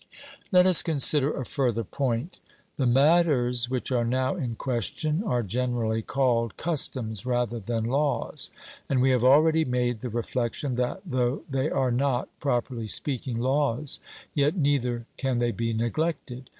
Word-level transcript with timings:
Let 0.51 0.65
us 0.65 0.81
consider 0.81 1.31
a 1.31 1.45
further 1.45 1.83
point. 1.83 2.39
The 2.75 2.87
matters 2.87 3.69
which 3.69 3.91
are 3.91 4.03
now 4.03 4.35
in 4.35 4.55
question 4.55 5.23
are 5.23 5.43
generally 5.43 6.01
called 6.01 6.57
customs 6.57 7.23
rather 7.23 7.59
than 7.59 7.83
laws; 7.83 8.49
and 8.89 8.99
we 8.99 9.11
have 9.11 9.23
already 9.23 9.63
made 9.63 9.99
the 9.99 10.09
reflection 10.09 10.73
that, 10.73 11.01
though 11.05 11.43
they 11.47 11.69
are 11.69 11.91
not, 11.91 12.29
properly 12.39 12.87
speaking, 12.87 13.39
laws, 13.39 13.99
yet 14.33 14.57
neither 14.57 15.05
can 15.17 15.37
they 15.37 15.51
be 15.51 15.71
neglected. 15.71 16.49